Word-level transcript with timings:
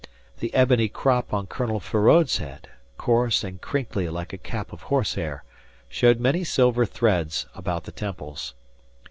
The 0.39 0.51
ebony 0.55 0.87
crop 0.89 1.31
on 1.31 1.45
Colonel 1.45 1.79
Feraud's 1.79 2.37
head, 2.37 2.69
coarse 2.97 3.43
and 3.43 3.61
crinkly 3.61 4.09
like 4.09 4.33
a 4.33 4.37
cap 4.39 4.73
of 4.73 4.81
horsehair, 4.89 5.43
showed 5.89 6.19
many 6.19 6.43
silver 6.43 6.87
threads 6.87 7.45
about 7.53 7.83
the 7.83 7.91
temples. 7.91 8.55